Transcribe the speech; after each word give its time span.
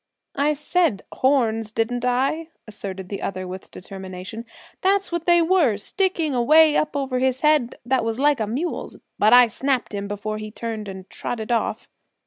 "I 0.33 0.53
said 0.53 1.03
horns, 1.13 1.69
didn't 1.71 2.03
I?" 2.05 2.47
asserted 2.67 3.09
the 3.09 3.21
other 3.21 3.47
with 3.47 3.69
determination. 3.69 4.47
"That's 4.81 5.11
what 5.11 5.27
they 5.27 5.43
were, 5.43 5.77
sticking 5.77 6.33
away 6.33 6.75
up 6.75 6.95
over 6.95 7.19
his 7.19 7.41
head 7.41 7.75
that 7.85 8.03
was 8.03 8.17
like 8.17 8.39
a 8.39 8.47
mule's. 8.47 8.97
But 9.19 9.31
I 9.31 9.45
snapped 9.45 9.93
him 9.93 10.07
before 10.07 10.39
he 10.39 10.49
turned 10.49 10.87
and 10.87 11.07
trotted 11.11 11.51
off!" 11.51 11.87